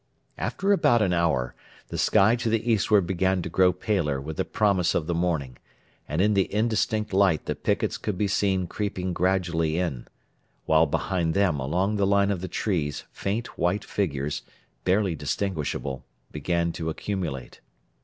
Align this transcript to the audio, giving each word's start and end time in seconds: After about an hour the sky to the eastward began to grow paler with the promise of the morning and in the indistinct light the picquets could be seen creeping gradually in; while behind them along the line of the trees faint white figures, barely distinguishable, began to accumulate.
After 0.39 0.71
about 0.71 1.03
an 1.03 1.13
hour 1.13 1.53
the 1.89 1.97
sky 1.99 2.35
to 2.37 2.49
the 2.49 2.71
eastward 2.71 3.05
began 3.05 3.43
to 3.43 3.49
grow 3.49 3.71
paler 3.71 4.19
with 4.19 4.37
the 4.37 4.43
promise 4.45 4.95
of 4.95 5.05
the 5.05 5.13
morning 5.13 5.57
and 6.09 6.19
in 6.23 6.33
the 6.33 6.51
indistinct 6.51 7.13
light 7.13 7.45
the 7.45 7.53
picquets 7.53 7.99
could 7.99 8.17
be 8.17 8.27
seen 8.27 8.65
creeping 8.65 9.13
gradually 9.13 9.77
in; 9.77 10.07
while 10.65 10.87
behind 10.87 11.35
them 11.35 11.59
along 11.59 11.97
the 11.97 12.07
line 12.07 12.31
of 12.31 12.41
the 12.41 12.47
trees 12.47 13.03
faint 13.11 13.59
white 13.59 13.85
figures, 13.85 14.41
barely 14.85 15.13
distinguishable, 15.13 16.03
began 16.31 16.71
to 16.71 16.89
accumulate. 16.89 17.61